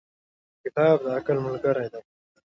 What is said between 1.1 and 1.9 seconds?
عقل ملګری